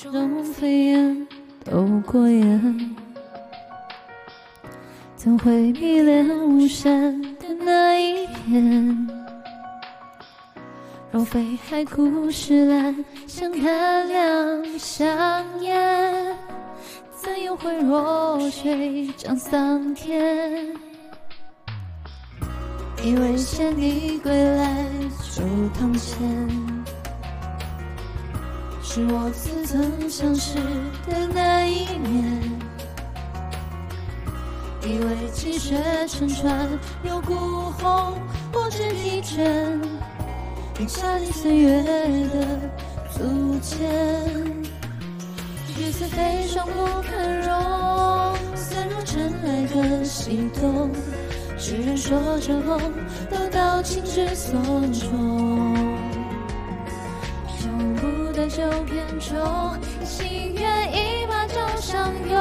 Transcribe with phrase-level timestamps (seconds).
[0.00, 1.26] 中飞燕
[1.64, 2.96] 都过眼，
[5.16, 9.08] 怎会迷恋巫山的那一片？
[11.10, 16.36] 若非海枯石烂，相看两相厌，
[17.10, 20.64] 怎又会弱水涨桑田？
[23.02, 24.86] 以为见你归来
[25.34, 25.42] 就
[25.76, 26.77] 堂前，
[28.90, 30.54] 是我似曾相识
[31.06, 32.40] 的那一面。
[34.82, 35.76] 以为积雪
[36.08, 36.66] 成川
[37.02, 38.14] 有孤鸿
[38.50, 39.44] 不知疲倦，
[40.78, 42.46] 留下你岁月的
[43.12, 43.76] 足迹。
[45.76, 47.54] 橘色飞霜不肯容，
[48.56, 50.90] 散入尘埃的悸动。
[51.58, 52.80] 痴人说着梦
[53.30, 54.58] 都到情之所
[54.92, 55.87] 钟，
[58.48, 59.36] 就偏重，
[60.04, 62.38] 心愿一马就相拥。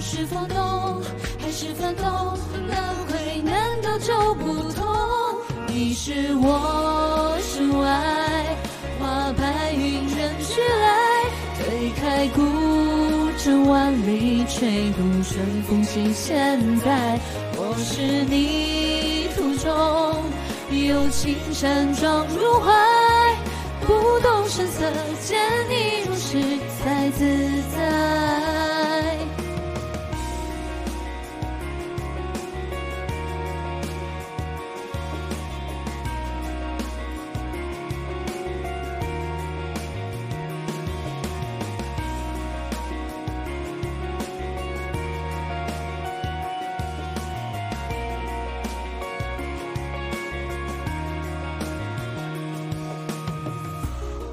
[0.00, 1.02] 是否懂，
[1.40, 2.04] 还是反动？
[2.04, 2.76] 轮
[3.08, 4.86] 回难道就不同？
[5.66, 8.56] 你是我身外，
[9.00, 11.24] 花白云人去来，
[11.58, 12.42] 推开孤
[13.38, 16.12] 城万里，吹渡春风行。
[16.12, 17.18] 现在。
[17.60, 19.68] 我是你途中
[20.70, 22.72] 有青山撞入怀，
[23.88, 26.38] 不动声色见你如是
[26.84, 27.24] 才自
[27.74, 27.97] 在。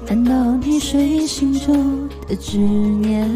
[0.08, 0.32] 难道
[0.64, 3.28] 你睡心中的执念，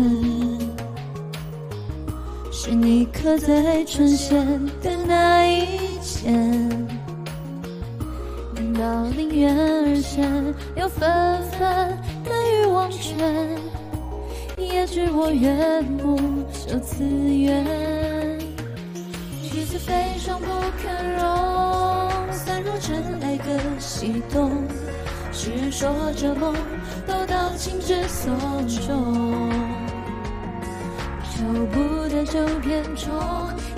[2.53, 4.47] 是你刻在唇线
[4.81, 5.67] 的那一
[6.01, 6.69] 剑？
[8.55, 10.25] 难道宁愿而现
[10.77, 11.61] 又纷纷
[12.25, 13.59] 的欲望圈，
[14.57, 16.17] 也知我缘木
[16.69, 18.39] 就此缘？
[19.43, 20.47] 橘子飞霜不
[20.81, 24.51] 堪容，散入尘埃的悸动。
[25.43, 26.55] 世人说这梦
[27.07, 28.31] 都到情之所
[28.87, 29.51] 钟，
[31.33, 31.43] 求
[31.73, 33.11] 不得就偏宠，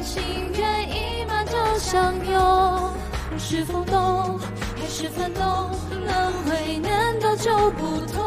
[0.02, 0.20] 心
[0.58, 2.90] 愿一马就相拥。
[3.38, 4.40] 是风动
[4.74, 5.70] 还是幡动？
[6.04, 8.20] 轮回难道就不同？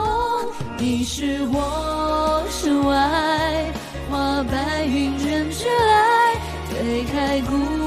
[0.78, 3.66] 你是我身外，
[4.10, 6.36] 花白云人去来，
[6.70, 7.85] 推开孤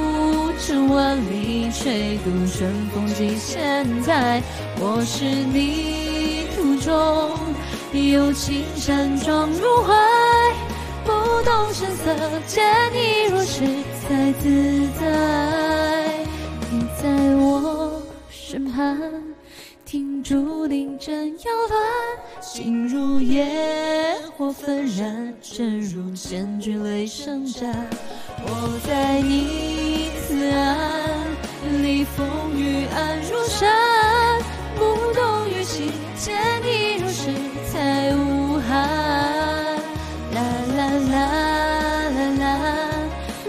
[0.68, 4.42] 城万里，吹渡春风几千载。
[4.78, 6.92] 我是你途中
[7.90, 9.94] 有青山撞入怀，
[11.06, 11.10] 不
[11.42, 12.14] 动声色
[12.46, 12.62] 见
[12.92, 13.64] 你如是
[14.02, 16.26] 才自在。
[16.70, 19.00] 你在我身畔，
[19.86, 27.88] 听竹林正摇乱，心如野火纷燃，正如千军雷声战。